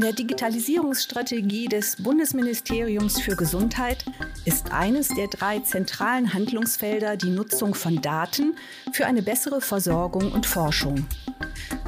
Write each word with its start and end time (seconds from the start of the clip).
In 0.00 0.06
der 0.06 0.14
Digitalisierungsstrategie 0.14 1.68
des 1.68 1.96
Bundesministeriums 1.96 3.20
für 3.20 3.36
Gesundheit 3.36 4.02
ist 4.46 4.72
eines 4.72 5.08
der 5.08 5.28
drei 5.28 5.58
zentralen 5.58 6.32
Handlungsfelder 6.32 7.18
die 7.18 7.28
Nutzung 7.28 7.74
von 7.74 8.00
Daten 8.00 8.54
für 8.94 9.04
eine 9.04 9.20
bessere 9.20 9.60
Versorgung 9.60 10.32
und 10.32 10.46
Forschung. 10.46 11.06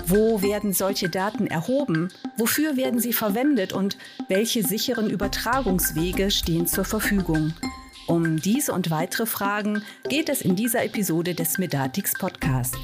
Wo 0.04 0.42
werden 0.42 0.74
solche 0.74 1.08
Daten 1.08 1.46
erhoben? 1.46 2.10
Wofür 2.36 2.76
werden 2.76 3.00
sie 3.00 3.14
verwendet 3.14 3.72
und 3.72 3.96
welche 4.28 4.62
sicheren 4.62 5.08
Übertragungswege 5.08 6.30
stehen 6.30 6.66
zur 6.66 6.84
Verfügung? 6.84 7.54
Um 8.08 8.36
diese 8.36 8.74
und 8.74 8.90
weitere 8.90 9.24
Fragen 9.24 9.82
geht 10.10 10.28
es 10.28 10.42
in 10.42 10.54
dieser 10.54 10.84
Episode 10.84 11.34
des 11.34 11.56
Medatix 11.56 12.12
Podcasts. 12.12 12.76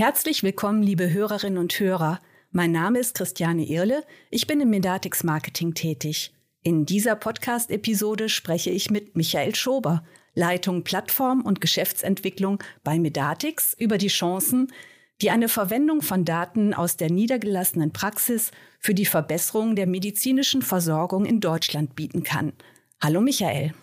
Herzlich 0.00 0.42
willkommen, 0.42 0.82
liebe 0.82 1.12
Hörerinnen 1.12 1.58
und 1.58 1.78
Hörer. 1.78 2.20
Mein 2.52 2.72
Name 2.72 3.00
ist 3.00 3.14
Christiane 3.14 3.66
Irle. 3.66 4.02
Ich 4.30 4.46
bin 4.46 4.58
im 4.62 4.70
Medatix 4.70 5.24
Marketing 5.24 5.74
tätig. 5.74 6.32
In 6.62 6.86
dieser 6.86 7.16
Podcast-Episode 7.16 8.30
spreche 8.30 8.70
ich 8.70 8.90
mit 8.90 9.14
Michael 9.14 9.54
Schober, 9.54 10.02
Leitung 10.32 10.84
Plattform 10.84 11.42
und 11.42 11.60
Geschäftsentwicklung 11.60 12.64
bei 12.82 12.98
Medatix, 12.98 13.76
über 13.78 13.98
die 13.98 14.08
Chancen, 14.08 14.72
die 15.20 15.28
eine 15.28 15.50
Verwendung 15.50 16.00
von 16.00 16.24
Daten 16.24 16.72
aus 16.72 16.96
der 16.96 17.10
niedergelassenen 17.10 17.92
Praxis 17.92 18.52
für 18.78 18.94
die 18.94 19.04
Verbesserung 19.04 19.76
der 19.76 19.86
medizinischen 19.86 20.62
Versorgung 20.62 21.26
in 21.26 21.40
Deutschland 21.40 21.94
bieten 21.94 22.22
kann. 22.22 22.54
Hallo 23.02 23.20
Michael. 23.20 23.74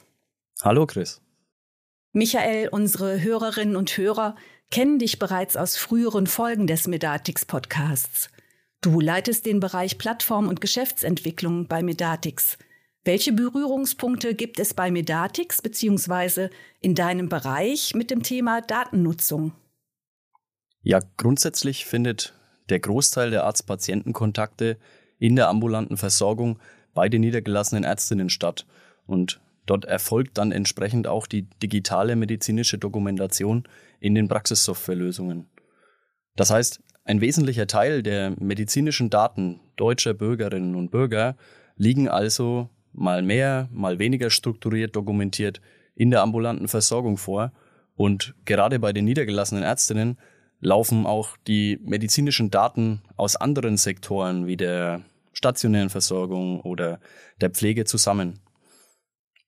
Hallo 0.64 0.88
Chris. 0.88 1.22
Michael, 2.12 2.70
unsere 2.70 3.22
Hörerinnen 3.22 3.76
und 3.76 3.96
Hörer 3.96 4.36
kennen 4.72 5.00
dich 5.00 5.20
bereits 5.20 5.56
aus 5.58 5.78
früheren 5.78 6.28
Folgen 6.28 6.68
des 6.68 6.88
Medatix 6.88 7.46
Podcasts. 7.46 8.30
Du 8.82 9.00
leitest 9.00 9.46
den 9.46 9.60
Bereich 9.60 9.98
Plattform- 9.98 10.48
und 10.48 10.62
Geschäftsentwicklung 10.62 11.68
bei 11.68 11.82
Medatix. 11.82 12.58
Welche 13.04 13.32
Berührungspunkte 13.32 14.36
gibt 14.36 14.60
es 14.60 14.74
bei 14.74 14.92
Medatix 14.92 15.62
bzw. 15.62 16.50
in 16.82 16.94
deinem 16.94 17.30
Bereich 17.30 17.96
mit 17.96 18.12
dem 18.12 18.22
Thema 18.22 18.62
Datennutzung? 18.62 19.54
Ja, 20.84 21.00
grundsätzlich 21.16 21.86
findet 21.86 22.34
der 22.70 22.80
Großteil 22.80 23.32
der 23.32 23.46
Arzt-Patienten-Kontakte 23.46 24.78
in 25.20 25.36
der 25.36 25.48
ambulanten 25.48 25.98
Versorgung 25.98 26.60
bei 26.94 27.10
den 27.10 27.22
niedergelassenen 27.22 27.84
Ärztinnen 27.84 28.30
statt. 28.30 28.66
Und 29.06 29.40
dort 29.68 29.86
erfolgt 29.86 30.40
dann 30.40 30.52
entsprechend 30.52 31.06
auch 31.06 31.28
die 31.28 31.44
digitale 31.62 32.16
medizinische 32.16 32.80
Dokumentation 32.80 33.64
in 34.00 34.16
den 34.16 34.28
Praxissoftwarelösungen. 34.28 35.48
Das 36.36 36.50
heißt, 36.50 36.82
ein 37.06 37.22
wesentlicher 37.22 37.68
Teil 37.68 38.04
der 38.04 38.34
medizinischen 38.40 39.10
Daten 39.10 39.60
deutscher 39.76 40.14
Bürgerinnen 40.14 40.76
und 40.76 40.92
Bürger 40.92 41.38
liegen 41.76 42.10
also 42.10 42.70
mal 42.92 43.22
mehr, 43.22 43.70
mal 43.72 44.00
weniger 44.00 44.30
strukturiert 44.30 44.96
dokumentiert 44.96 45.62
in 45.96 46.12
der 46.12 46.22
ambulanten 46.22 46.68
Versorgung 46.68 47.18
vor. 47.18 47.54
Und 47.96 48.36
gerade 48.46 48.80
bei 48.80 48.94
den 48.94 49.06
niedergelassenen 49.06 49.64
Ärztinnen 49.64 50.18
laufen 50.60 51.06
auch 51.06 51.38
die 51.48 51.80
medizinischen 51.84 52.52
Daten 52.52 53.02
aus 53.16 53.36
anderen 53.36 53.78
Sektoren 53.78 54.48
wie 54.48 54.58
der 54.58 55.02
stationären 55.34 55.90
Versorgung 55.90 56.62
oder 56.62 57.00
der 57.42 57.52
Pflege 57.52 57.86
zusammen. 57.86 58.40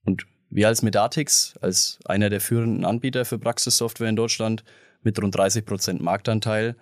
Und 0.04 0.26
wir 0.50 0.68
als 0.68 0.82
Medatix, 0.82 1.56
als 1.62 2.00
einer 2.06 2.30
der 2.30 2.42
führenden 2.42 2.86
Anbieter 2.86 3.26
für 3.26 3.38
Praxissoftware 3.38 4.10
in 4.10 4.16
Deutschland 4.16 4.64
mit 5.02 5.22
rund 5.22 5.36
30 5.36 5.66
Prozent 5.66 6.02
Marktanteil, 6.02 6.76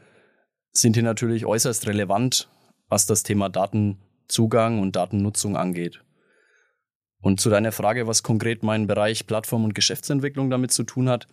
sind 0.71 0.95
hier 0.95 1.03
natürlich 1.03 1.45
äußerst 1.45 1.87
relevant, 1.87 2.49
was 2.87 3.05
das 3.05 3.23
Thema 3.23 3.49
Datenzugang 3.49 4.79
und 4.79 4.95
Datennutzung 4.95 5.57
angeht. 5.57 6.01
Und 7.19 7.39
zu 7.39 7.49
deiner 7.49 7.71
Frage, 7.71 8.07
was 8.07 8.23
konkret 8.23 8.63
mein 8.63 8.87
Bereich 8.87 9.27
Plattform- 9.27 9.65
und 9.65 9.75
Geschäftsentwicklung 9.75 10.49
damit 10.49 10.71
zu 10.71 10.83
tun 10.83 11.09
hat. 11.09 11.27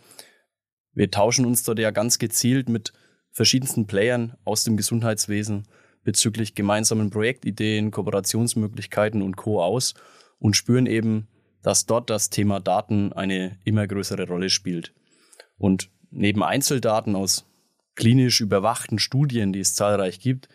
Wir 0.92 1.10
tauschen 1.10 1.44
uns 1.44 1.62
dort 1.62 1.78
ja 1.78 1.90
ganz 1.90 2.18
gezielt 2.18 2.68
mit 2.68 2.92
verschiedensten 3.30 3.86
Playern 3.86 4.36
aus 4.44 4.64
dem 4.64 4.76
Gesundheitswesen 4.76 5.68
bezüglich 6.04 6.54
gemeinsamen 6.54 7.10
Projektideen, 7.10 7.90
Kooperationsmöglichkeiten 7.90 9.22
und 9.22 9.36
Co. 9.36 9.62
aus 9.62 9.94
und 10.38 10.56
spüren 10.56 10.86
eben, 10.86 11.28
dass 11.64 11.86
dort 11.86 12.10
das 12.10 12.28
Thema 12.28 12.60
Daten 12.60 13.12
eine 13.14 13.58
immer 13.64 13.86
größere 13.86 14.28
Rolle 14.28 14.50
spielt. 14.50 14.92
Und 15.56 15.90
neben 16.10 16.42
Einzeldaten 16.44 17.16
aus 17.16 17.46
klinisch 17.96 18.40
überwachten 18.42 18.98
Studien, 18.98 19.52
die 19.52 19.60
es 19.60 19.74
zahlreich 19.74 20.20
gibt, 20.20 20.48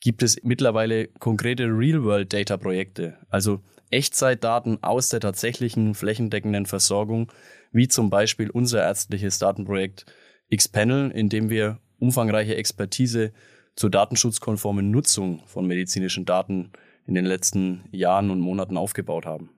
gibt 0.00 0.22
es 0.22 0.42
mittlerweile 0.42 1.08
konkrete 1.08 1.64
Real-World-Data-Projekte, 1.64 3.18
also 3.28 3.60
Echtzeitdaten 3.90 4.82
aus 4.82 5.10
der 5.10 5.20
tatsächlichen 5.20 5.94
flächendeckenden 5.94 6.64
Versorgung, 6.64 7.30
wie 7.70 7.86
zum 7.86 8.08
Beispiel 8.08 8.48
unser 8.48 8.82
ärztliches 8.82 9.38
Datenprojekt 9.38 10.06
Xpanel, 10.54 11.10
in 11.10 11.28
dem 11.28 11.50
wir 11.50 11.80
umfangreiche 11.98 12.56
Expertise 12.56 13.32
zur 13.74 13.90
datenschutzkonformen 13.90 14.90
Nutzung 14.90 15.42
von 15.46 15.66
medizinischen 15.66 16.24
Daten 16.24 16.72
in 17.06 17.14
den 17.14 17.26
letzten 17.26 17.84
Jahren 17.90 18.30
und 18.30 18.40
Monaten 18.40 18.78
aufgebaut 18.78 19.26
haben. 19.26 19.50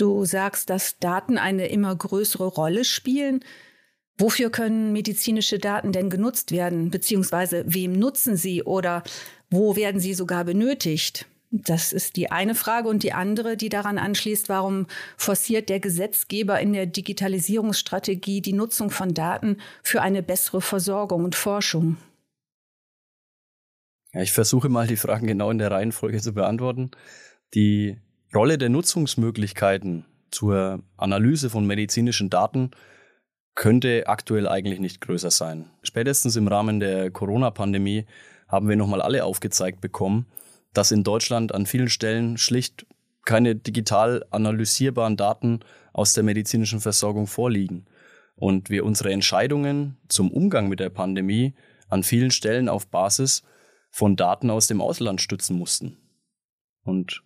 Du 0.00 0.24
sagst, 0.24 0.70
dass 0.70 0.98
Daten 0.98 1.36
eine 1.36 1.66
immer 1.66 1.94
größere 1.94 2.46
Rolle 2.46 2.86
spielen. 2.86 3.44
Wofür 4.16 4.48
können 4.48 4.94
medizinische 4.94 5.58
Daten 5.58 5.92
denn 5.92 6.08
genutzt 6.08 6.52
werden? 6.52 6.90
Beziehungsweise 6.90 7.64
wem 7.66 7.92
nutzen 7.92 8.34
sie 8.34 8.62
oder 8.62 9.02
wo 9.50 9.76
werden 9.76 10.00
sie 10.00 10.14
sogar 10.14 10.44
benötigt? 10.44 11.26
Das 11.50 11.92
ist 11.92 12.16
die 12.16 12.30
eine 12.30 12.54
Frage. 12.54 12.88
Und 12.88 13.02
die 13.02 13.12
andere, 13.12 13.58
die 13.58 13.68
daran 13.68 13.98
anschließt, 13.98 14.48
warum 14.48 14.86
forciert 15.18 15.68
der 15.68 15.80
Gesetzgeber 15.80 16.58
in 16.60 16.72
der 16.72 16.86
Digitalisierungsstrategie 16.86 18.40
die 18.40 18.54
Nutzung 18.54 18.88
von 18.88 19.12
Daten 19.12 19.58
für 19.82 20.00
eine 20.00 20.22
bessere 20.22 20.62
Versorgung 20.62 21.24
und 21.24 21.34
Forschung? 21.34 21.98
Ja, 24.14 24.22
ich 24.22 24.32
versuche 24.32 24.70
mal 24.70 24.86
die 24.86 24.96
Fragen 24.96 25.26
genau 25.26 25.50
in 25.50 25.58
der 25.58 25.70
Reihenfolge 25.70 26.22
zu 26.22 26.32
beantworten. 26.32 26.90
Die 27.52 27.98
Rolle 28.34 28.58
der 28.58 28.68
Nutzungsmöglichkeiten 28.68 30.04
zur 30.30 30.82
Analyse 30.96 31.50
von 31.50 31.66
medizinischen 31.66 32.30
Daten 32.30 32.70
könnte 33.56 34.06
aktuell 34.06 34.46
eigentlich 34.46 34.78
nicht 34.78 35.00
größer 35.00 35.32
sein. 35.32 35.70
Spätestens 35.82 36.36
im 36.36 36.46
Rahmen 36.46 36.78
der 36.78 37.10
Corona-Pandemie 37.10 38.06
haben 38.46 38.68
wir 38.68 38.76
nochmal 38.76 39.02
alle 39.02 39.24
aufgezeigt 39.24 39.80
bekommen, 39.80 40.26
dass 40.72 40.92
in 40.92 41.02
Deutschland 41.02 41.52
an 41.52 41.66
vielen 41.66 41.88
Stellen 41.88 42.38
schlicht 42.38 42.86
keine 43.24 43.56
digital 43.56 44.24
analysierbaren 44.30 45.16
Daten 45.16 45.60
aus 45.92 46.12
der 46.12 46.22
medizinischen 46.22 46.80
Versorgung 46.80 47.26
vorliegen 47.26 47.86
und 48.36 48.70
wir 48.70 48.84
unsere 48.84 49.12
Entscheidungen 49.12 49.96
zum 50.08 50.30
Umgang 50.30 50.68
mit 50.68 50.78
der 50.78 50.90
Pandemie 50.90 51.54
an 51.88 52.04
vielen 52.04 52.30
Stellen 52.30 52.68
auf 52.68 52.86
Basis 52.86 53.42
von 53.90 54.14
Daten 54.14 54.50
aus 54.50 54.68
dem 54.68 54.80
Ausland 54.80 55.20
stützen 55.20 55.58
mussten. 55.58 55.96
Und 56.84 57.22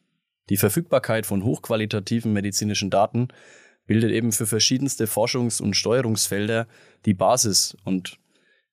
die 0.50 0.56
Verfügbarkeit 0.56 1.27
von 1.27 1.43
hochqualitativen 1.44 2.32
medizinischen 2.32 2.91
Daten 2.91 3.28
bildet 3.87 4.12
eben 4.12 4.32
für 4.32 4.47
verschiedenste 4.47 5.06
Forschungs- 5.06 5.60
und 5.60 5.75
Steuerungsfelder 5.75 6.66
die 7.05 7.15
Basis. 7.15 7.77
Und 7.84 8.19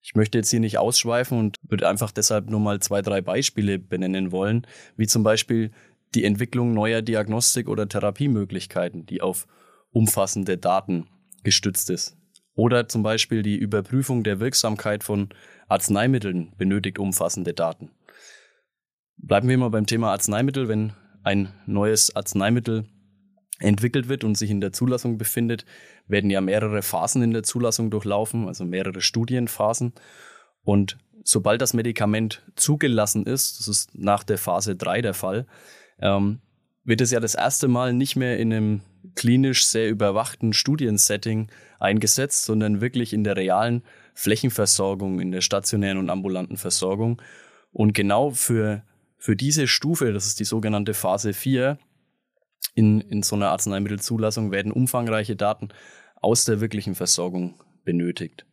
ich 0.02 0.16
möchte 0.16 0.38
jetzt 0.38 0.50
hier 0.50 0.60
nicht 0.60 0.78
ausschweifen 0.78 1.38
und 1.38 1.58
würde 1.64 1.88
einfach 1.88 2.12
deshalb 2.12 2.50
nur 2.50 2.60
mal 2.60 2.80
zwei, 2.80 3.02
drei 3.02 3.22
Beispiele 3.22 3.80
benennen 3.80 4.32
wollen, 4.32 4.66
wie 4.98 5.08
zum 5.08 5.24
Beispiel 5.24 5.72
die 6.16 6.26
Entwicklung 6.26 6.74
neuer 6.74 7.02
Diagnostik- 7.02 7.70
oder 7.70 7.88
Therapiemöglichkeiten, 7.88 9.06
die 9.06 9.22
auf 9.22 9.48
umfassende 9.92 10.58
Daten 10.58 11.08
gestützt 11.44 11.90
ist. 11.90 12.18
Oder 12.54 12.90
zum 12.90 13.02
Beispiel 13.02 13.44
die 13.44 13.56
Überprüfung 13.56 14.24
der 14.24 14.40
Wirksamkeit 14.40 15.04
von 15.04 15.30
Arzneimitteln 15.68 16.54
benötigt 16.58 17.00
umfassende 17.00 17.54
Daten. 17.54 17.92
Bleiben 19.18 19.48
wir 19.48 19.58
mal 19.58 19.70
beim 19.70 19.86
Thema 19.86 20.12
Arzneimittel. 20.12 20.68
Wenn 20.68 20.94
ein 21.24 21.50
neues 21.66 22.16
Arzneimittel 22.16 22.86
entwickelt 23.60 24.10
wird 24.10 24.24
und 24.24 24.38
sich 24.38 24.50
in 24.50 24.62
der 24.62 24.74
Zulassung 24.74 25.18
befindet, 25.18 25.66
werden 26.08 26.30
ja 26.30 26.42
mehrere 26.42 26.82
Phasen 26.82 27.22
in 27.22 27.32
der 27.32 27.44
Zulassung 27.44 27.92
durchlaufen, 27.92 28.48
also 28.48 28.66
mehrere 28.66 29.02
Studienphasen. 29.02 29.94
Und 30.64 30.98
sobald 31.24 31.62
das 31.62 31.74
Medikament 31.74 32.44
zugelassen 32.56 33.26
ist, 33.26 33.60
das 33.60 33.68
ist 33.68 33.98
nach 33.98 34.24
der 34.24 34.38
Phase 34.38 34.76
3 34.76 35.02
der 35.02 35.14
Fall, 35.14 35.46
ähm, 36.00 36.40
wird 36.84 37.02
es 37.02 37.12
ja 37.12 37.20
das 37.20 37.36
erste 37.36 37.68
Mal 37.68 37.94
nicht 37.94 38.16
mehr 38.16 38.40
in 38.40 38.52
einem 38.52 38.82
klinisch 39.16 39.66
sehr 39.66 39.90
überwachten 39.90 40.54
Studiensetting 40.54 41.50
eingesetzt, 41.80 42.46
sondern 42.46 42.82
wirklich 42.82 43.14
in 43.14 43.24
der 43.24 43.38
realen 43.38 43.84
Flächenversorgung, 44.14 45.20
in 45.20 45.32
der 45.32 45.42
stationären 45.42 45.98
und 45.98 46.10
ambulanten 46.10 46.58
Versorgung. 46.58 47.22
Und 47.72 47.94
genau 47.94 48.32
für 48.32 48.84
für 49.22 49.36
diese 49.36 49.68
Stufe, 49.68 50.12
das 50.14 50.26
ist 50.26 50.40
die 50.40 50.46
sogenannte 50.46 50.96
Phase 50.96 51.34
4, 51.34 51.78
in, 52.74 53.02
in 53.02 53.22
so 53.22 53.36
einer 53.36 53.52
Arzneimittelzulassung 53.52 54.52
werden 54.52 54.72
umfangreiche 54.72 55.36
Daten 55.36 55.70
aus 56.16 56.44
der 56.44 56.60
wirklichen 56.60 56.96
Versorgung 56.96 57.54
benötigt. 57.86 58.48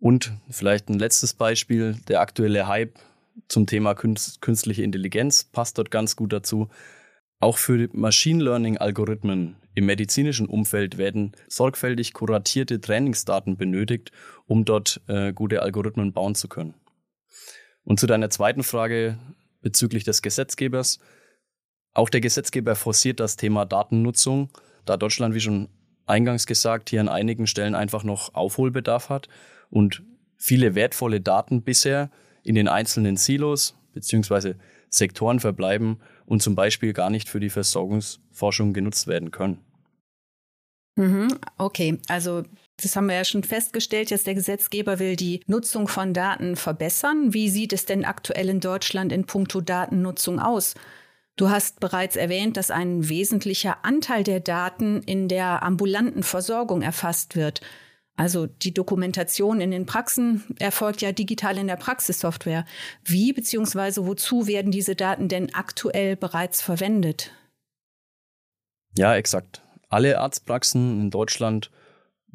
Und 0.00 0.32
vielleicht 0.50 0.88
ein 0.88 0.98
letztes 0.98 1.34
Beispiel, 1.34 1.96
der 2.08 2.20
aktuelle 2.20 2.66
Hype 2.66 2.98
zum 3.46 3.66
Thema 3.66 3.94
künstliche 3.94 4.82
Intelligenz 4.82 5.44
passt 5.44 5.78
dort 5.78 5.92
ganz 5.92 6.16
gut 6.16 6.32
dazu. 6.32 6.70
Auch 7.38 7.58
für 7.58 7.88
Machine 7.92 8.42
Learning-Algorithmen 8.42 9.56
im 9.76 9.86
medizinischen 9.86 10.46
Umfeld 10.46 10.98
werden 10.98 11.36
sorgfältig 11.46 12.14
kuratierte 12.14 12.80
Trainingsdaten 12.80 13.56
benötigt, 13.56 14.10
um 14.46 14.64
dort 14.64 15.02
äh, 15.06 15.32
gute 15.32 15.62
Algorithmen 15.62 16.12
bauen 16.12 16.34
zu 16.34 16.48
können. 16.48 16.74
Und 17.84 18.00
zu 18.00 18.08
deiner 18.08 18.30
zweiten 18.30 18.64
Frage 18.64 19.18
bezüglich 19.64 20.04
des 20.04 20.22
Gesetzgebers. 20.22 21.00
Auch 21.94 22.10
der 22.10 22.20
Gesetzgeber 22.20 22.76
forciert 22.76 23.18
das 23.18 23.36
Thema 23.36 23.64
Datennutzung, 23.64 24.50
da 24.84 24.96
Deutschland, 24.96 25.34
wie 25.34 25.40
schon 25.40 25.68
eingangs 26.06 26.46
gesagt, 26.46 26.90
hier 26.90 27.00
an 27.00 27.08
einigen 27.08 27.46
Stellen 27.46 27.74
einfach 27.74 28.04
noch 28.04 28.34
Aufholbedarf 28.34 29.08
hat 29.08 29.28
und 29.70 30.02
viele 30.36 30.74
wertvolle 30.74 31.20
Daten 31.20 31.62
bisher 31.62 32.10
in 32.42 32.54
den 32.54 32.68
einzelnen 32.68 33.16
Silos 33.16 33.74
bzw. 33.94 34.54
Sektoren 34.90 35.40
verbleiben 35.40 35.98
und 36.26 36.42
zum 36.42 36.54
Beispiel 36.54 36.92
gar 36.92 37.08
nicht 37.08 37.28
für 37.28 37.40
die 37.40 37.48
Versorgungsforschung 37.48 38.74
genutzt 38.74 39.06
werden 39.06 39.30
können. 39.30 39.58
Mhm, 40.96 41.28
okay, 41.56 41.98
also 42.08 42.44
das 42.82 42.96
haben 42.96 43.06
wir 43.06 43.14
ja 43.14 43.24
schon 43.24 43.44
festgestellt, 43.44 44.10
dass 44.10 44.24
der 44.24 44.34
Gesetzgeber 44.34 44.98
will 44.98 45.16
die 45.16 45.40
Nutzung 45.46 45.86
von 45.86 46.12
Daten 46.12 46.56
verbessern. 46.56 47.32
Wie 47.32 47.48
sieht 47.48 47.72
es 47.72 47.86
denn 47.86 48.04
aktuell 48.04 48.48
in 48.48 48.60
Deutschland 48.60 49.12
in 49.12 49.24
puncto 49.24 49.60
Datennutzung 49.60 50.40
aus? 50.40 50.74
Du 51.36 51.50
hast 51.50 51.80
bereits 51.80 52.16
erwähnt, 52.16 52.56
dass 52.56 52.70
ein 52.70 53.08
wesentlicher 53.08 53.84
Anteil 53.84 54.22
der 54.22 54.40
Daten 54.40 55.02
in 55.02 55.28
der 55.28 55.62
ambulanten 55.62 56.22
Versorgung 56.22 56.82
erfasst 56.82 57.34
wird. 57.34 57.60
Also 58.16 58.46
die 58.46 58.72
Dokumentation 58.72 59.60
in 59.60 59.72
den 59.72 59.86
Praxen 59.86 60.44
erfolgt 60.60 61.02
ja 61.02 61.10
digital 61.10 61.58
in 61.58 61.66
der 61.66 61.76
Praxissoftware. 61.76 62.64
Wie 63.04 63.32
bzw. 63.32 64.06
wozu 64.06 64.46
werden 64.46 64.70
diese 64.70 64.94
Daten 64.94 65.28
denn 65.28 65.52
aktuell 65.54 66.14
bereits 66.14 66.62
verwendet? 66.62 67.32
Ja, 68.96 69.16
exakt. 69.16 69.62
Alle 69.88 70.20
Arztpraxen 70.20 71.00
in 71.00 71.10
Deutschland 71.10 71.72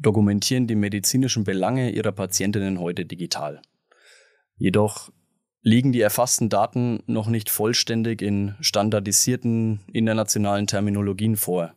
dokumentieren 0.00 0.66
die 0.66 0.74
medizinischen 0.74 1.44
Belange 1.44 1.90
ihrer 1.90 2.12
Patientinnen 2.12 2.80
heute 2.80 3.04
digital. 3.04 3.60
Jedoch 4.56 5.10
liegen 5.62 5.92
die 5.92 6.00
erfassten 6.00 6.48
Daten 6.48 7.02
noch 7.06 7.28
nicht 7.28 7.50
vollständig 7.50 8.22
in 8.22 8.54
standardisierten 8.60 9.80
internationalen 9.92 10.66
Terminologien 10.66 11.36
vor. 11.36 11.74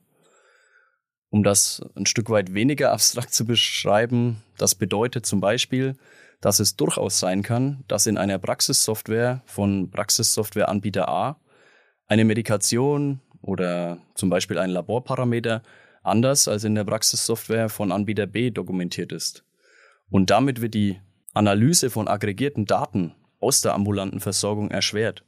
Um 1.30 1.44
das 1.44 1.82
ein 1.96 2.06
Stück 2.06 2.30
weit 2.30 2.54
weniger 2.54 2.92
abstrakt 2.94 3.34
zu 3.34 3.46
beschreiben, 3.46 4.42
das 4.58 4.76
bedeutet 4.76 5.26
zum 5.26 5.42
Beispiel, 5.42 5.96
dass 6.40 6.60
es 6.60 6.76
durchaus 6.76 7.20
sein 7.20 7.42
kann, 7.42 7.84
dass 7.88 8.06
in 8.06 8.18
einer 8.18 8.38
Praxissoftware 8.38 9.42
von 9.46 9.90
Praxissoftwareanbieter 9.90 11.08
A 11.08 11.40
eine 12.08 12.26
Medikation 12.26 13.22
oder 13.42 14.00
zum 14.16 14.30
Beispiel 14.30 14.58
ein 14.58 14.70
Laborparameter 14.70 15.64
anders 16.04 16.48
als 16.48 16.64
in 16.64 16.76
der 16.76 16.84
Praxissoftware 16.84 17.70
von 17.70 17.92
Anbieter 17.92 18.28
B 18.28 18.52
dokumentiert 18.52 19.12
ist. 19.12 19.44
Und 20.10 20.30
damit 20.30 20.62
wird 20.62 20.74
die 20.74 21.00
Analyse 21.34 21.90
von 21.90 22.08
aggregierten 22.08 22.66
Daten 22.66 23.16
aus 23.40 23.62
der 23.62 23.74
ambulanten 23.74 24.20
Versorgung 24.20 24.70
erschwert. 24.70 25.24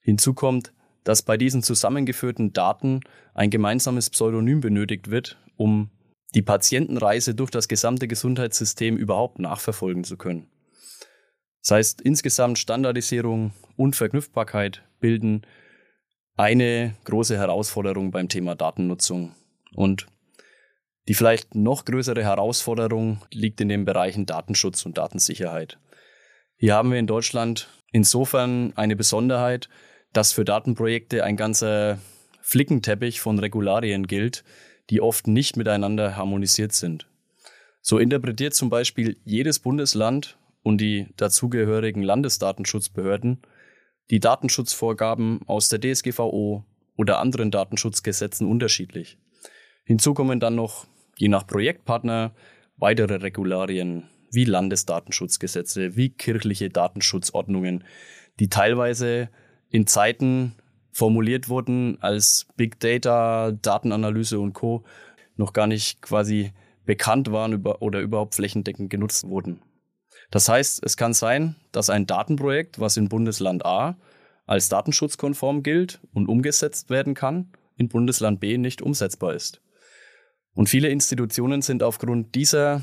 Hinzu 0.00 0.32
kommt, 0.34 0.72
dass 1.04 1.22
bei 1.22 1.36
diesen 1.36 1.62
zusammengeführten 1.62 2.52
Daten 2.52 3.00
ein 3.34 3.50
gemeinsames 3.50 4.10
Pseudonym 4.10 4.60
benötigt 4.60 5.10
wird, 5.10 5.38
um 5.56 5.90
die 6.34 6.42
Patientenreise 6.42 7.34
durch 7.34 7.50
das 7.50 7.68
gesamte 7.68 8.08
Gesundheitssystem 8.08 8.96
überhaupt 8.96 9.38
nachverfolgen 9.38 10.04
zu 10.04 10.16
können. 10.16 10.48
Das 11.62 11.72
heißt, 11.72 12.00
insgesamt 12.00 12.58
Standardisierung 12.58 13.52
und 13.76 13.96
Verknüpfbarkeit 13.96 14.82
bilden 15.00 15.42
eine 16.36 16.94
große 17.04 17.36
Herausforderung 17.36 18.10
beim 18.10 18.28
Thema 18.28 18.54
Datennutzung. 18.54 19.34
Und 19.78 20.08
die 21.06 21.14
vielleicht 21.14 21.54
noch 21.54 21.84
größere 21.84 22.24
Herausforderung 22.24 23.22
liegt 23.32 23.60
in 23.60 23.68
den 23.68 23.84
Bereichen 23.84 24.26
Datenschutz 24.26 24.84
und 24.84 24.98
Datensicherheit. 24.98 25.78
Hier 26.56 26.74
haben 26.74 26.90
wir 26.90 26.98
in 26.98 27.06
Deutschland 27.06 27.68
insofern 27.92 28.72
eine 28.74 28.96
Besonderheit, 28.96 29.68
dass 30.12 30.32
für 30.32 30.44
Datenprojekte 30.44 31.22
ein 31.22 31.36
ganzer 31.36 32.00
Flickenteppich 32.40 33.20
von 33.20 33.38
Regularien 33.38 34.08
gilt, 34.08 34.42
die 34.90 35.00
oft 35.00 35.28
nicht 35.28 35.56
miteinander 35.56 36.16
harmonisiert 36.16 36.72
sind. 36.72 37.06
So 37.80 37.98
interpretiert 37.98 38.54
zum 38.54 38.70
Beispiel 38.70 39.16
jedes 39.24 39.60
Bundesland 39.60 40.38
und 40.64 40.80
die 40.80 41.06
dazugehörigen 41.16 42.02
Landesdatenschutzbehörden 42.02 43.42
die 44.10 44.18
Datenschutzvorgaben 44.18 45.42
aus 45.46 45.68
der 45.68 45.80
DSGVO 45.80 46.64
oder 46.96 47.20
anderen 47.20 47.52
Datenschutzgesetzen 47.52 48.44
unterschiedlich. 48.44 49.18
Hinzu 49.88 50.12
kommen 50.12 50.38
dann 50.38 50.54
noch, 50.54 50.86
je 51.16 51.28
nach 51.28 51.46
Projektpartner, 51.46 52.32
weitere 52.76 53.14
Regularien 53.14 54.06
wie 54.30 54.44
Landesdatenschutzgesetze, 54.44 55.96
wie 55.96 56.10
kirchliche 56.10 56.68
Datenschutzordnungen, 56.68 57.84
die 58.38 58.50
teilweise 58.50 59.30
in 59.70 59.86
Zeiten 59.86 60.52
formuliert 60.92 61.48
wurden, 61.48 61.96
als 62.02 62.48
Big 62.58 62.78
Data, 62.80 63.50
Datenanalyse 63.50 64.38
und 64.38 64.52
Co. 64.52 64.84
noch 65.36 65.54
gar 65.54 65.66
nicht 65.66 66.02
quasi 66.02 66.52
bekannt 66.84 67.32
waren 67.32 67.64
oder 67.64 68.00
überhaupt 68.00 68.34
flächendeckend 68.34 68.90
genutzt 68.90 69.26
wurden. 69.26 69.62
Das 70.30 70.50
heißt, 70.50 70.84
es 70.84 70.98
kann 70.98 71.14
sein, 71.14 71.56
dass 71.72 71.88
ein 71.88 72.04
Datenprojekt, 72.04 72.78
was 72.78 72.98
in 72.98 73.08
Bundesland 73.08 73.64
A 73.64 73.96
als 74.44 74.68
datenschutzkonform 74.68 75.62
gilt 75.62 75.98
und 76.12 76.28
umgesetzt 76.28 76.90
werden 76.90 77.14
kann, 77.14 77.52
in 77.78 77.88
Bundesland 77.88 78.38
B 78.38 78.58
nicht 78.58 78.82
umsetzbar 78.82 79.32
ist. 79.32 79.62
Und 80.58 80.68
viele 80.68 80.88
Institutionen 80.88 81.62
sind 81.62 81.84
aufgrund 81.84 82.34
dieser, 82.34 82.82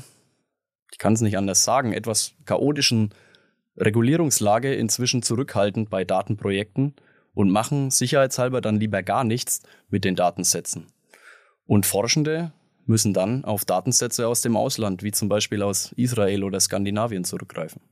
ich 0.92 0.96
kann 0.96 1.12
es 1.12 1.20
nicht 1.20 1.36
anders 1.36 1.62
sagen, 1.62 1.92
etwas 1.92 2.32
chaotischen 2.46 3.12
Regulierungslage 3.76 4.74
inzwischen 4.74 5.22
zurückhaltend 5.22 5.90
bei 5.90 6.02
Datenprojekten 6.02 6.94
und 7.34 7.50
machen 7.50 7.90
sicherheitshalber 7.90 8.62
dann 8.62 8.80
lieber 8.80 9.02
gar 9.02 9.24
nichts 9.24 9.60
mit 9.90 10.06
den 10.06 10.16
Datensätzen. 10.16 10.86
Und 11.66 11.84
Forschende 11.84 12.50
müssen 12.86 13.12
dann 13.12 13.44
auf 13.44 13.66
Datensätze 13.66 14.26
aus 14.26 14.40
dem 14.40 14.56
Ausland, 14.56 15.02
wie 15.02 15.12
zum 15.12 15.28
Beispiel 15.28 15.60
aus 15.60 15.92
Israel 15.98 16.44
oder 16.44 16.60
Skandinavien, 16.60 17.24
zurückgreifen. 17.24 17.82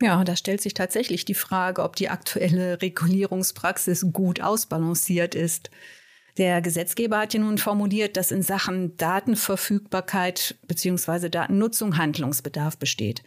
Ja, 0.00 0.24
da 0.24 0.36
stellt 0.36 0.62
sich 0.62 0.72
tatsächlich 0.72 1.26
die 1.26 1.34
Frage, 1.34 1.82
ob 1.82 1.96
die 1.96 2.08
aktuelle 2.08 2.80
Regulierungspraxis 2.80 4.06
gut 4.10 4.40
ausbalanciert 4.40 5.34
ist. 5.34 5.68
Der 6.36 6.60
Gesetzgeber 6.60 7.18
hat 7.18 7.34
ja 7.34 7.40
nun 7.40 7.58
formuliert, 7.58 8.16
dass 8.16 8.32
in 8.32 8.42
Sachen 8.42 8.96
Datenverfügbarkeit 8.96 10.56
bzw. 10.66 11.28
Datennutzung 11.28 11.96
Handlungsbedarf 11.96 12.76
besteht. 12.76 13.22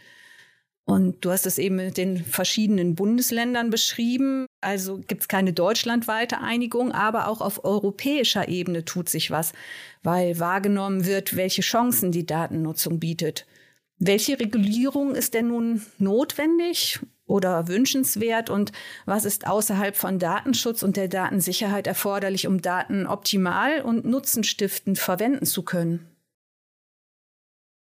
Und 0.83 1.25
du 1.25 1.31
hast 1.31 1.45
es 1.45 1.57
eben 1.57 1.75
mit 1.75 1.97
den 1.97 2.23
verschiedenen 2.23 2.95
Bundesländern 2.95 3.69
beschrieben. 3.69 4.45
Also 4.61 4.99
gibt 4.99 5.23
es 5.23 5.27
keine 5.27 5.51
deutschlandweite 5.51 6.39
Einigung, 6.39 6.93
aber 6.93 7.27
auch 7.27 7.41
auf 7.41 7.65
europäischer 7.65 8.47
Ebene 8.47 8.85
tut 8.85 9.09
sich 9.09 9.29
was, 9.29 9.51
weil 10.01 10.39
wahrgenommen 10.39 11.05
wird, 11.05 11.35
welche 11.35 11.61
Chancen 11.61 12.13
die 12.13 12.25
Datennutzung 12.25 12.99
bietet. 12.99 13.45
Welche 13.99 14.39
Regulierung 14.39 15.13
ist 15.13 15.33
denn 15.33 15.49
nun 15.49 15.85
notwendig 15.97 17.01
oder 17.27 17.67
wünschenswert 17.67 18.49
und 18.49 18.71
was 19.05 19.25
ist 19.25 19.45
außerhalb 19.45 19.95
von 19.95 20.17
Datenschutz 20.17 20.81
und 20.81 20.97
der 20.97 21.09
Datensicherheit 21.09 21.85
erforderlich, 21.85 22.47
um 22.47 22.61
Daten 22.61 23.05
optimal 23.05 23.81
und 23.81 24.05
nutzenstiftend 24.05 24.97
verwenden 24.97 25.45
zu 25.45 25.63
können? 25.63 26.09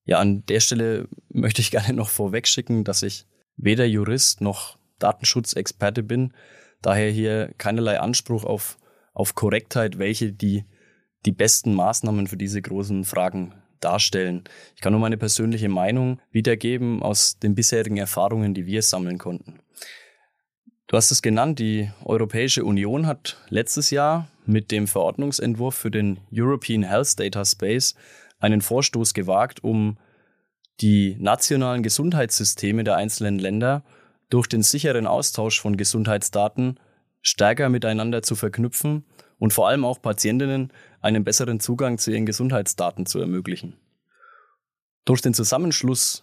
Ja, 0.05 0.19
an 0.19 0.45
der 0.47 0.61
Stelle 0.61 1.09
möchte 1.31 1.61
ich 1.63 1.71
gerne 1.73 1.95
noch 1.95 2.11
vorwegschicken, 2.11 2.85
dass 2.85 3.03
ich 3.03 3.27
weder 3.57 3.87
Jurist 3.87 4.41
noch 4.41 4.79
Datenschutzexperte 4.99 6.03
bin, 6.03 6.33
daher 6.81 7.11
hier 7.11 7.53
keinerlei 7.59 8.01
Anspruch 8.01 8.45
auf, 8.45 8.79
auf 9.15 9.35
Korrektheit, 9.35 9.99
welche 9.99 10.33
die, 10.33 10.65
die 11.25 11.33
besten 11.33 11.75
Maßnahmen 11.75 12.27
für 12.27 12.37
diese 12.37 12.61
großen 12.61 13.05
Fragen 13.05 13.62
darstellen. 13.85 14.45
Ich 14.75 14.81
kann 14.81 14.93
nur 14.93 15.01
meine 15.01 15.17
persönliche 15.17 15.69
Meinung 15.69 16.21
wiedergeben 16.31 17.03
aus 17.03 17.39
den 17.39 17.55
bisherigen 17.55 17.97
Erfahrungen, 17.97 18.55
die 18.55 18.67
wir 18.67 18.83
sammeln 18.83 19.19
konnten. 19.19 19.61
Du 20.87 20.97
hast 20.97 21.11
es 21.11 21.23
genannt, 21.23 21.59
die 21.59 21.91
Europäische 22.05 22.65
Union 22.65 23.07
hat 23.07 23.39
letztes 23.49 23.91
Jahr 23.91 24.29
mit 24.45 24.71
dem 24.71 24.87
Verordnungsentwurf 24.87 25.75
für 25.75 25.91
den 25.91 26.21
European 26.33 26.83
Health 26.83 27.19
Data 27.19 27.45
Space 27.45 27.95
einen 28.41 28.61
Vorstoß 28.61 29.15
gewagt, 29.15 29.65
um 29.65 29.97
die 30.81 31.17
nationalen 31.19 31.83
Gesundheitssysteme 31.83 32.85
der 32.85 32.97
einzelnen 32.97 33.39
Länder 33.39 33.85
durch 34.29 34.49
den 34.49 34.63
sicheren 34.63 35.07
Austausch 35.07 35.61
von 35.61 35.77
Gesundheitsdaten 35.77 36.79
stärker 37.23 37.69
miteinander 37.69 38.23
zu 38.23 38.35
verknüpfen 38.35 39.05
und 39.43 39.53
vor 39.53 39.67
allem 39.67 39.85
auch 39.85 40.01
Patientinnen 40.01 40.71
einen 41.01 41.25
besseren 41.25 41.59
Zugang 41.59 41.99
zu 41.99 42.13
ihren 42.13 42.27
Gesundheitsdaten 42.27 43.07
zu 43.07 43.19
ermöglichen. 43.19 43.77
Durch 45.05 45.21
den 45.21 45.35
Zusammenschluss 45.35 46.23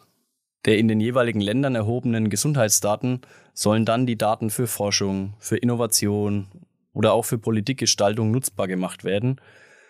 der 0.63 0.77
in 0.77 0.87
den 0.87 1.01
jeweiligen 1.01 1.41
Ländern 1.41 1.75
erhobenen 1.75 2.29
Gesundheitsdaten 2.29 3.19
sollen 3.53 3.83
dann 3.83 4.05
die 4.05 4.17
Daten 4.17 4.49
für 4.49 4.67
Forschung, 4.67 5.33
für 5.37 5.57
Innovation 5.57 6.47
oder 6.93 7.11
auch 7.11 7.25
für 7.25 7.37
Politikgestaltung 7.37 8.31
nutzbar 8.31 8.69
gemacht 8.69 9.03
werden 9.03 9.41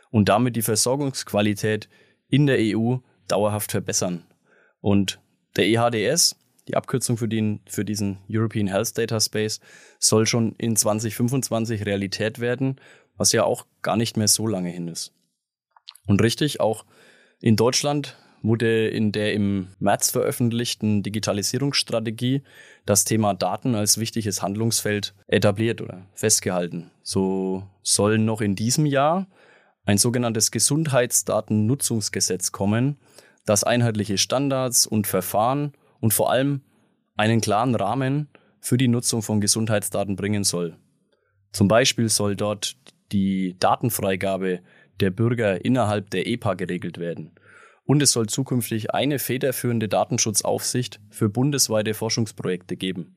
und 0.09 0.27
damit 0.27 0.55
die 0.55 0.63
Versorgungsqualität 0.63 1.87
in 2.29 2.47
der 2.47 2.57
EU 2.59 2.95
dauerhaft 3.27 3.69
verbessern. 3.69 4.23
Und 4.81 5.19
der 5.55 5.67
EHDS, 5.67 6.35
die 6.67 6.75
Abkürzung 6.75 7.17
für, 7.17 7.27
den, 7.27 7.59
für 7.67 7.85
diesen 7.85 8.17
European 8.27 8.65
Health 8.65 8.97
Data 8.97 9.19
Space, 9.19 9.59
soll 9.99 10.25
schon 10.25 10.55
in 10.57 10.75
2025 10.75 11.85
Realität 11.85 12.39
werden, 12.39 12.79
was 13.19 13.33
ja 13.33 13.43
auch 13.43 13.67
gar 13.83 13.97
nicht 13.97 14.17
mehr 14.17 14.27
so 14.27 14.47
lange 14.47 14.69
hin 14.69 14.87
ist. 14.87 15.13
Und 16.07 16.23
richtig, 16.23 16.59
auch 16.59 16.85
in 17.39 17.55
Deutschland 17.55 18.17
wurde 18.41 18.87
in 18.87 19.11
der 19.11 19.33
im 19.33 19.67
März 19.79 20.11
veröffentlichten 20.11 21.03
Digitalisierungsstrategie 21.03 22.41
das 22.85 23.03
Thema 23.03 23.33
Daten 23.33 23.75
als 23.75 23.97
wichtiges 23.99 24.41
Handlungsfeld 24.41 25.13
etabliert 25.27 25.81
oder 25.81 26.05
festgehalten. 26.13 26.89
So 27.03 27.63
soll 27.83 28.17
noch 28.17 28.39
in 28.39 28.55
diesem 28.55 28.85
Jahr 28.85 29.27
ein 29.85 29.97
sogenanntes 29.97 30.51
Gesundheitsdatennutzungsgesetz 30.51 32.53
kommen, 32.53 32.97
das 33.45 33.65
einheitliche 33.65 34.17
Standards 34.17 34.87
und 34.87 35.07
Verfahren 35.07 35.73
und 35.99 36.13
vor 36.13 36.31
allem 36.31 36.61
einen 37.17 37.41
klaren 37.41 37.75
Rahmen 37.75 38.29
für 38.61 38.77
die 38.77 38.87
Nutzung 38.87 39.21
von 39.21 39.41
Gesundheitsdaten 39.41 40.15
bringen 40.15 40.45
soll. 40.45 40.77
Zum 41.51 41.67
Beispiel 41.67 42.09
soll 42.09 42.35
dort 42.35 42.75
die 43.11 43.55
Datenfreigabe 43.59 44.61
der 44.99 45.09
Bürger 45.11 45.63
innerhalb 45.63 46.09
der 46.09 46.27
EPA 46.27 46.55
geregelt 46.55 46.97
werden. 46.97 47.31
Und 47.85 48.03
es 48.03 48.11
soll 48.11 48.27
zukünftig 48.27 48.93
eine 48.93 49.17
federführende 49.17 49.87
Datenschutzaufsicht 49.87 50.99
für 51.09 51.29
bundesweite 51.29 51.93
Forschungsprojekte 51.93 52.75
geben. 52.75 53.15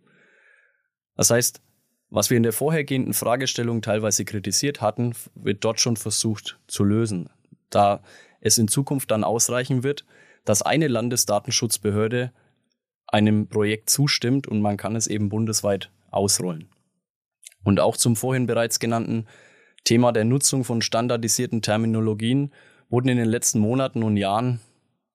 Das 1.16 1.30
heißt, 1.30 1.60
was 2.08 2.30
wir 2.30 2.36
in 2.36 2.42
der 2.42 2.52
vorhergehenden 2.52 3.14
Fragestellung 3.14 3.82
teilweise 3.82 4.24
kritisiert 4.24 4.80
hatten, 4.80 5.14
wird 5.34 5.64
dort 5.64 5.80
schon 5.80 5.96
versucht 5.96 6.58
zu 6.66 6.84
lösen, 6.84 7.28
da 7.70 8.02
es 8.40 8.58
in 8.58 8.68
Zukunft 8.68 9.10
dann 9.10 9.24
ausreichen 9.24 9.82
wird, 9.82 10.04
dass 10.44 10.62
eine 10.62 10.88
Landesdatenschutzbehörde 10.88 12.32
einem 13.06 13.48
Projekt 13.48 13.90
zustimmt 13.90 14.46
und 14.46 14.60
man 14.60 14.76
kann 14.76 14.96
es 14.96 15.06
eben 15.06 15.28
bundesweit 15.28 15.90
ausrollen. 16.10 16.68
Und 17.62 17.78
auch 17.78 17.96
zum 17.96 18.16
vorhin 18.16 18.46
bereits 18.46 18.80
genannten 18.80 19.26
Thema 19.84 20.12
der 20.12 20.24
Nutzung 20.24 20.64
von 20.64 20.82
standardisierten 20.82 21.62
Terminologien 21.62 22.52
wurden 22.88 23.08
in 23.08 23.16
den 23.16 23.28
letzten 23.28 23.58
Monaten 23.58 24.02
und 24.02 24.16
Jahren 24.16 24.60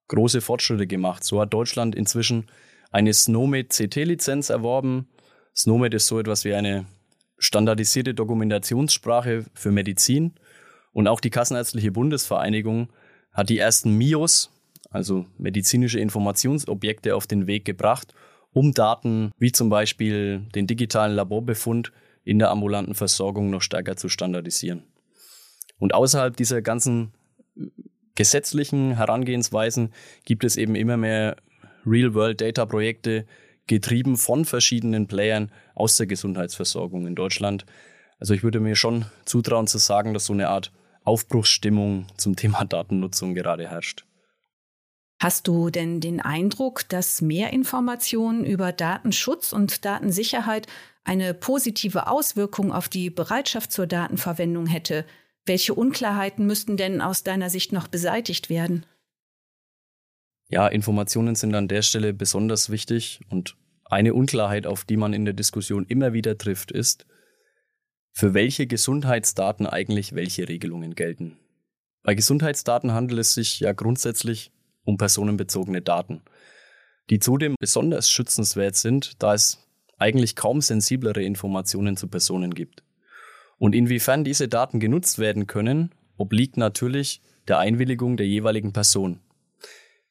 große 0.08 0.40
Fortschritte 0.40 0.86
gemacht. 0.86 1.24
So 1.24 1.40
hat 1.40 1.52
Deutschland 1.52 1.94
inzwischen 1.94 2.46
eine 2.90 3.12
SNOMED 3.12 3.70
CT-Lizenz 3.70 4.50
erworben. 4.50 5.08
SNOMED 5.54 5.94
ist 5.94 6.06
so 6.06 6.18
etwas 6.18 6.44
wie 6.44 6.54
eine 6.54 6.86
standardisierte 7.38 8.14
Dokumentationssprache 8.14 9.44
für 9.54 9.70
Medizin. 9.70 10.34
Und 10.92 11.06
auch 11.06 11.20
die 11.20 11.30
Kassenärztliche 11.30 11.92
Bundesvereinigung 11.92 12.88
hat 13.32 13.50
die 13.50 13.58
ersten 13.58 13.96
MIOS, 13.96 14.50
also 14.90 15.26
medizinische 15.36 16.00
Informationsobjekte, 16.00 17.14
auf 17.14 17.26
den 17.26 17.46
Weg 17.46 17.64
gebracht, 17.64 18.14
um 18.52 18.72
Daten 18.72 19.30
wie 19.38 19.52
zum 19.52 19.68
Beispiel 19.68 20.46
den 20.54 20.66
digitalen 20.66 21.14
Laborbefund 21.14 21.92
in 22.28 22.38
der 22.38 22.50
ambulanten 22.50 22.94
Versorgung 22.94 23.48
noch 23.48 23.62
stärker 23.62 23.96
zu 23.96 24.10
standardisieren. 24.10 24.82
Und 25.78 25.94
außerhalb 25.94 26.36
dieser 26.36 26.60
ganzen 26.60 27.14
gesetzlichen 28.16 28.96
Herangehensweisen 28.96 29.94
gibt 30.26 30.44
es 30.44 30.58
eben 30.58 30.74
immer 30.74 30.98
mehr 30.98 31.36
Real-World-Data-Projekte, 31.86 33.24
getrieben 33.66 34.18
von 34.18 34.44
verschiedenen 34.44 35.06
Playern 35.06 35.50
aus 35.74 35.96
der 35.96 36.06
Gesundheitsversorgung 36.06 37.06
in 37.06 37.14
Deutschland. 37.14 37.64
Also 38.18 38.34
ich 38.34 38.42
würde 38.42 38.60
mir 38.60 38.76
schon 38.76 39.06
zutrauen 39.24 39.66
zu 39.66 39.78
sagen, 39.78 40.12
dass 40.12 40.26
so 40.26 40.34
eine 40.34 40.48
Art 40.48 40.70
Aufbruchsstimmung 41.04 42.08
zum 42.18 42.36
Thema 42.36 42.66
Datennutzung 42.66 43.34
gerade 43.34 43.70
herrscht. 43.70 44.04
Hast 45.18 45.48
du 45.48 45.70
denn 45.70 46.00
den 46.00 46.20
Eindruck, 46.20 46.86
dass 46.90 47.22
mehr 47.22 47.54
Informationen 47.54 48.44
über 48.44 48.72
Datenschutz 48.72 49.54
und 49.54 49.86
Datensicherheit 49.86 50.66
eine 51.08 51.32
positive 51.32 52.06
Auswirkung 52.06 52.70
auf 52.70 52.88
die 52.88 53.08
Bereitschaft 53.08 53.72
zur 53.72 53.86
Datenverwendung 53.86 54.66
hätte? 54.66 55.06
Welche 55.46 55.72
Unklarheiten 55.72 56.46
müssten 56.46 56.76
denn 56.76 57.00
aus 57.00 57.24
deiner 57.24 57.48
Sicht 57.48 57.72
noch 57.72 57.88
beseitigt 57.88 58.50
werden? 58.50 58.84
Ja, 60.50 60.68
Informationen 60.68 61.34
sind 61.34 61.54
an 61.54 61.66
der 61.66 61.80
Stelle 61.80 62.12
besonders 62.12 62.68
wichtig 62.68 63.20
und 63.30 63.56
eine 63.86 64.12
Unklarheit, 64.12 64.66
auf 64.66 64.84
die 64.84 64.98
man 64.98 65.14
in 65.14 65.24
der 65.24 65.32
Diskussion 65.32 65.86
immer 65.86 66.12
wieder 66.12 66.36
trifft, 66.36 66.70
ist, 66.70 67.06
für 68.12 68.34
welche 68.34 68.66
Gesundheitsdaten 68.66 69.66
eigentlich 69.66 70.14
welche 70.14 70.46
Regelungen 70.46 70.94
gelten. 70.94 71.38
Bei 72.02 72.14
Gesundheitsdaten 72.14 72.92
handelt 72.92 73.20
es 73.20 73.32
sich 73.32 73.60
ja 73.60 73.72
grundsätzlich 73.72 74.52
um 74.84 74.98
personenbezogene 74.98 75.80
Daten, 75.80 76.20
die 77.08 77.18
zudem 77.18 77.54
besonders 77.58 78.10
schützenswert 78.10 78.76
sind, 78.76 79.22
da 79.22 79.32
es 79.32 79.67
eigentlich 79.98 80.36
kaum 80.36 80.60
sensiblere 80.60 81.22
Informationen 81.22 81.96
zu 81.96 82.08
Personen 82.08 82.54
gibt. 82.54 82.82
Und 83.58 83.74
inwiefern 83.74 84.24
diese 84.24 84.48
Daten 84.48 84.80
genutzt 84.80 85.18
werden 85.18 85.46
können, 85.46 85.94
obliegt 86.16 86.56
natürlich 86.56 87.20
der 87.48 87.58
Einwilligung 87.58 88.16
der 88.16 88.26
jeweiligen 88.26 88.72
Person. 88.72 89.20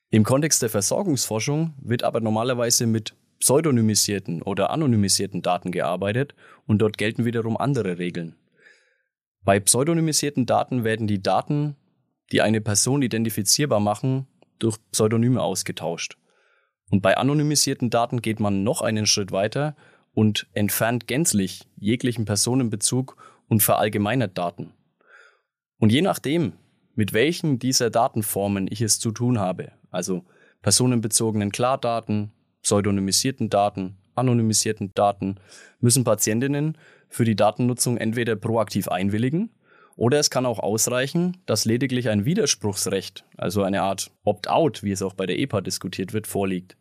Im 0.09 0.23
Kontext 0.23 0.61
der 0.61 0.69
Versorgungsforschung 0.69 1.73
wird 1.81 2.03
aber 2.03 2.19
normalerweise 2.19 2.87
mit 2.87 3.13
pseudonymisierten 3.39 4.41
oder 4.41 4.69
anonymisierten 4.71 5.41
Daten 5.41 5.71
gearbeitet 5.71 6.33
und 6.65 6.79
dort 6.79 6.97
gelten 6.97 7.25
wiederum 7.25 7.57
andere 7.57 7.97
Regeln. 7.99 8.35
Bei 9.43 9.59
pseudonymisierten 9.59 10.45
Daten 10.45 10.83
werden 10.83 11.07
die 11.07 11.21
Daten, 11.21 11.75
die 12.31 12.41
eine 12.41 12.61
Person 12.61 13.01
identifizierbar 13.01 13.79
machen, 13.79 14.27
durch 14.59 14.77
Pseudonyme 14.91 15.41
ausgetauscht. 15.41 16.17
Und 16.89 17.01
bei 17.01 17.17
anonymisierten 17.17 17.89
Daten 17.89 18.21
geht 18.21 18.39
man 18.39 18.63
noch 18.63 18.81
einen 18.81 19.05
Schritt 19.05 19.31
weiter 19.31 19.75
und 20.13 20.47
entfernt 20.53 21.07
gänzlich 21.07 21.67
jeglichen 21.77 22.25
Personenbezug 22.25 23.17
und 23.47 23.61
verallgemeinert 23.61 24.37
Daten. 24.37 24.73
Und 25.79 25.91
je 25.91 26.01
nachdem, 26.01 26.53
mit 26.95 27.13
welchen 27.13 27.59
dieser 27.59 27.89
Datenformen 27.89 28.67
ich 28.69 28.81
es 28.81 28.99
zu 28.99 29.11
tun 29.11 29.39
habe, 29.39 29.71
also 29.91 30.23
personenbezogenen 30.61 31.51
Klardaten, 31.51 32.31
pseudonymisierten 32.63 33.49
Daten, 33.49 33.97
anonymisierten 34.15 34.93
Daten, 34.95 35.35
müssen 35.79 36.03
Patientinnen 36.03 36.77
für 37.09 37.25
die 37.25 37.35
Datennutzung 37.35 37.97
entweder 37.97 38.35
proaktiv 38.35 38.87
einwilligen 38.87 39.51
oder 39.97 40.19
es 40.19 40.29
kann 40.29 40.45
auch 40.45 40.59
ausreichen, 40.59 41.37
dass 41.47 41.65
lediglich 41.65 42.09
ein 42.09 42.23
Widerspruchsrecht, 42.23 43.25
also 43.35 43.63
eine 43.63 43.81
Art 43.81 44.11
Opt-out, 44.23 44.83
wie 44.83 44.91
es 44.91 45.01
auch 45.01 45.13
bei 45.13 45.25
der 45.25 45.39
EPA 45.39 45.61
diskutiert 45.61 46.13
wird, 46.13 46.27
vorliegt. 46.27 46.76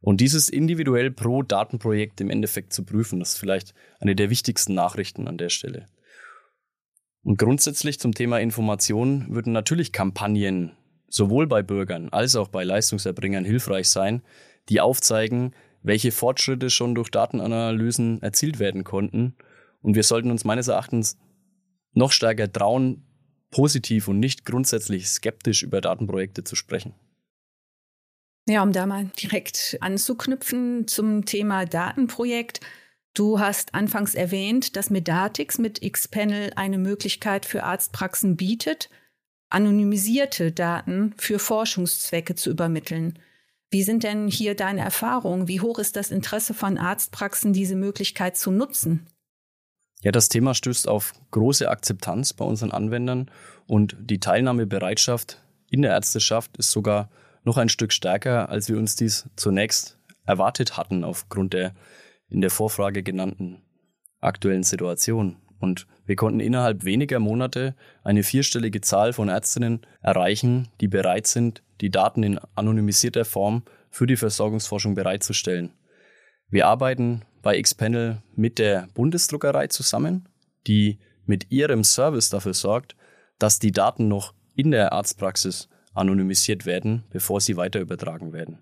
Und 0.00 0.20
dieses 0.20 0.48
individuell 0.48 1.10
pro 1.10 1.42
Datenprojekt 1.42 2.20
im 2.20 2.30
Endeffekt 2.30 2.72
zu 2.72 2.84
prüfen, 2.84 3.20
das 3.20 3.34
ist 3.34 3.38
vielleicht 3.38 3.74
eine 3.98 4.16
der 4.16 4.30
wichtigsten 4.30 4.74
Nachrichten 4.74 5.28
an 5.28 5.36
der 5.36 5.50
Stelle. 5.50 5.86
Und 7.22 7.38
grundsätzlich 7.38 8.00
zum 8.00 8.14
Thema 8.14 8.40
Information 8.40 9.26
würden 9.28 9.52
natürlich 9.52 9.92
Kampagnen 9.92 10.72
sowohl 11.08 11.46
bei 11.46 11.62
Bürgern 11.62 12.08
als 12.10 12.36
auch 12.36 12.48
bei 12.48 12.64
Leistungserbringern 12.64 13.44
hilfreich 13.44 13.90
sein, 13.90 14.22
die 14.68 14.80
aufzeigen, 14.80 15.54
welche 15.82 16.12
Fortschritte 16.12 16.70
schon 16.70 16.94
durch 16.94 17.10
Datenanalysen 17.10 18.22
erzielt 18.22 18.58
werden 18.58 18.84
konnten. 18.84 19.34
Und 19.82 19.96
wir 19.96 20.02
sollten 20.02 20.30
uns 20.30 20.44
meines 20.44 20.68
Erachtens 20.68 21.18
noch 21.92 22.12
stärker 22.12 22.50
trauen, 22.50 23.02
positiv 23.50 24.08
und 24.08 24.20
nicht 24.20 24.46
grundsätzlich 24.46 25.08
skeptisch 25.08 25.62
über 25.62 25.80
Datenprojekte 25.80 26.44
zu 26.44 26.54
sprechen. 26.54 26.94
Ja, 28.50 28.64
um 28.64 28.72
da 28.72 28.84
mal 28.84 29.04
direkt 29.04 29.78
anzuknüpfen 29.80 30.88
zum 30.88 31.24
Thema 31.24 31.66
Datenprojekt. 31.66 32.58
Du 33.14 33.38
hast 33.38 33.76
anfangs 33.76 34.16
erwähnt, 34.16 34.74
dass 34.74 34.90
Medatix 34.90 35.58
mit 35.58 35.80
Xpanel 35.80 36.50
eine 36.56 36.78
Möglichkeit 36.78 37.46
für 37.46 37.62
Arztpraxen 37.62 38.36
bietet, 38.36 38.90
anonymisierte 39.50 40.50
Daten 40.50 41.14
für 41.16 41.38
Forschungszwecke 41.38 42.34
zu 42.34 42.50
übermitteln. 42.50 43.20
Wie 43.70 43.84
sind 43.84 44.02
denn 44.02 44.26
hier 44.26 44.56
deine 44.56 44.80
Erfahrungen? 44.80 45.46
Wie 45.46 45.60
hoch 45.60 45.78
ist 45.78 45.94
das 45.94 46.10
Interesse 46.10 46.52
von 46.52 46.76
Arztpraxen, 46.76 47.52
diese 47.52 47.76
Möglichkeit 47.76 48.36
zu 48.36 48.50
nutzen? 48.50 49.06
Ja, 50.02 50.10
das 50.10 50.28
Thema 50.28 50.54
stößt 50.54 50.88
auf 50.88 51.12
große 51.30 51.70
Akzeptanz 51.70 52.32
bei 52.32 52.44
unseren 52.44 52.72
Anwendern 52.72 53.30
und 53.68 53.96
die 54.00 54.18
Teilnahmebereitschaft 54.18 55.40
in 55.70 55.82
der 55.82 55.92
Ärzteschaft 55.92 56.56
ist 56.56 56.72
sogar 56.72 57.10
noch 57.44 57.56
ein 57.56 57.68
Stück 57.68 57.92
stärker, 57.92 58.48
als 58.48 58.68
wir 58.68 58.78
uns 58.78 58.96
dies 58.96 59.28
zunächst 59.36 59.98
erwartet 60.26 60.76
hatten 60.76 61.04
aufgrund 61.04 61.52
der 61.54 61.74
in 62.28 62.40
der 62.40 62.50
Vorfrage 62.50 63.02
genannten 63.02 63.62
aktuellen 64.20 64.62
Situation. 64.62 65.36
Und 65.58 65.86
wir 66.06 66.16
konnten 66.16 66.40
innerhalb 66.40 66.84
weniger 66.84 67.18
Monate 67.18 67.74
eine 68.02 68.22
vierstellige 68.22 68.80
Zahl 68.80 69.12
von 69.12 69.28
Ärztinnen 69.28 69.80
erreichen, 70.00 70.68
die 70.80 70.88
bereit 70.88 71.26
sind, 71.26 71.62
die 71.80 71.90
Daten 71.90 72.22
in 72.22 72.38
anonymisierter 72.54 73.24
Form 73.24 73.64
für 73.90 74.06
die 74.06 74.16
Versorgungsforschung 74.16 74.94
bereitzustellen. 74.94 75.72
Wir 76.48 76.66
arbeiten 76.66 77.22
bei 77.42 77.60
Xpanel 77.60 78.22
mit 78.34 78.58
der 78.58 78.88
Bundesdruckerei 78.94 79.66
zusammen, 79.66 80.28
die 80.66 80.98
mit 81.26 81.50
ihrem 81.50 81.84
Service 81.84 82.30
dafür 82.30 82.54
sorgt, 82.54 82.96
dass 83.38 83.58
die 83.58 83.72
Daten 83.72 84.08
noch 84.08 84.34
in 84.54 84.70
der 84.70 84.92
Arztpraxis 84.92 85.68
anonymisiert 85.92 86.66
werden, 86.66 87.04
bevor 87.10 87.40
sie 87.40 87.56
weiter 87.56 87.80
übertragen 87.80 88.32
werden. 88.32 88.58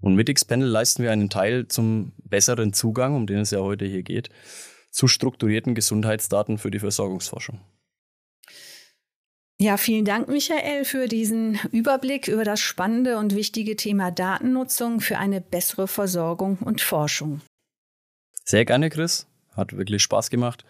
Und 0.00 0.14
mit 0.14 0.34
Xpanel 0.34 0.68
leisten 0.68 1.02
wir 1.02 1.12
einen 1.12 1.28
Teil 1.28 1.68
zum 1.68 2.12
besseren 2.24 2.72
Zugang, 2.72 3.14
um 3.14 3.26
den 3.26 3.38
es 3.38 3.50
ja 3.50 3.60
heute 3.60 3.84
hier 3.84 4.02
geht, 4.02 4.30
zu 4.90 5.08
strukturierten 5.08 5.74
Gesundheitsdaten 5.74 6.58
für 6.58 6.70
die 6.70 6.78
Versorgungsforschung. 6.78 7.60
Ja, 9.58 9.76
vielen 9.76 10.06
Dank, 10.06 10.28
Michael, 10.28 10.86
für 10.86 11.06
diesen 11.06 11.58
Überblick 11.70 12.28
über 12.28 12.44
das 12.44 12.60
spannende 12.60 13.18
und 13.18 13.34
wichtige 13.34 13.76
Thema 13.76 14.10
Datennutzung 14.10 15.00
für 15.00 15.18
eine 15.18 15.42
bessere 15.42 15.86
Versorgung 15.86 16.56
und 16.60 16.80
Forschung. 16.80 17.42
Sehr 18.44 18.64
gerne, 18.64 18.88
Chris. 18.88 19.26
Hat 19.54 19.76
wirklich 19.76 20.02
Spaß 20.02 20.30
gemacht. 20.30 20.64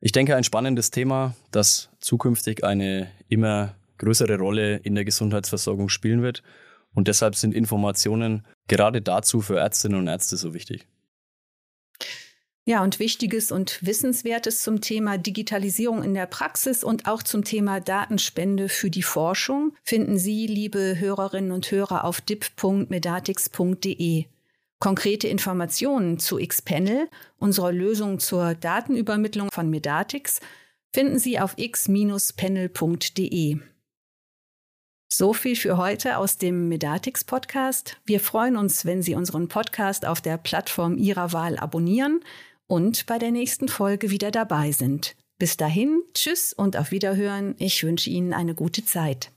Ich 0.00 0.10
denke, 0.10 0.34
ein 0.34 0.42
spannendes 0.42 0.90
Thema, 0.90 1.36
das 1.52 1.90
zukünftig 2.00 2.64
eine 2.64 3.08
immer 3.28 3.76
größere 4.02 4.36
Rolle 4.36 4.76
in 4.78 4.94
der 4.94 5.04
Gesundheitsversorgung 5.04 5.88
spielen 5.88 6.22
wird. 6.22 6.42
Und 6.94 7.08
deshalb 7.08 7.36
sind 7.36 7.54
Informationen 7.54 8.44
gerade 8.68 9.00
dazu 9.00 9.40
für 9.40 9.58
Ärztinnen 9.58 9.98
und 9.98 10.08
Ärzte 10.08 10.36
so 10.36 10.52
wichtig. 10.52 10.86
Ja, 12.64 12.84
und 12.84 13.00
Wichtiges 13.00 13.50
und 13.50 13.84
Wissenswertes 13.84 14.62
zum 14.62 14.80
Thema 14.80 15.18
Digitalisierung 15.18 16.04
in 16.04 16.14
der 16.14 16.26
Praxis 16.26 16.84
und 16.84 17.08
auch 17.08 17.24
zum 17.24 17.42
Thema 17.42 17.80
Datenspende 17.80 18.68
für 18.68 18.88
die 18.88 19.02
Forschung 19.02 19.72
finden 19.82 20.16
Sie, 20.16 20.46
liebe 20.46 20.94
Hörerinnen 20.98 21.50
und 21.50 21.68
Hörer, 21.72 22.04
auf 22.04 22.20
dip.medatix.de. 22.20 24.26
Konkrete 24.78 25.26
Informationen 25.26 26.20
zu 26.20 26.36
Xpanel, 26.36 27.08
unserer 27.38 27.72
Lösung 27.72 28.20
zur 28.20 28.54
Datenübermittlung 28.54 29.48
von 29.52 29.68
Medatix, 29.68 30.38
finden 30.92 31.18
Sie 31.18 31.40
auf 31.40 31.54
x-panel.de. 31.56 33.58
So 35.14 35.34
viel 35.34 35.56
für 35.56 35.76
heute 35.76 36.16
aus 36.16 36.38
dem 36.38 36.70
Medatix 36.70 37.22
Podcast. 37.22 37.98
Wir 38.06 38.18
freuen 38.18 38.56
uns, 38.56 38.86
wenn 38.86 39.02
Sie 39.02 39.14
unseren 39.14 39.46
Podcast 39.46 40.06
auf 40.06 40.22
der 40.22 40.38
Plattform 40.38 40.96
Ihrer 40.96 41.34
Wahl 41.34 41.58
abonnieren 41.58 42.20
und 42.66 43.04
bei 43.04 43.18
der 43.18 43.30
nächsten 43.30 43.68
Folge 43.68 44.08
wieder 44.08 44.30
dabei 44.30 44.72
sind. 44.72 45.14
Bis 45.38 45.58
dahin, 45.58 46.00
tschüss 46.14 46.54
und 46.54 46.78
auf 46.78 46.92
Wiederhören. 46.92 47.54
Ich 47.58 47.84
wünsche 47.84 48.08
Ihnen 48.08 48.32
eine 48.32 48.54
gute 48.54 48.86
Zeit. 48.86 49.30